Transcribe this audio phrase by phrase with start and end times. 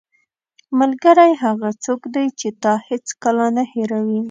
[0.79, 4.19] ملګری هغه څوک دی چې تا هیڅکله نه هېروي.